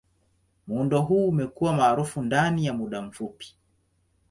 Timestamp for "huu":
1.01-1.27